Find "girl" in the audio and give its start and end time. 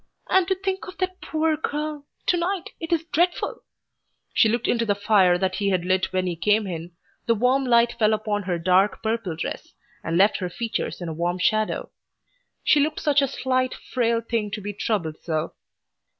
1.55-2.07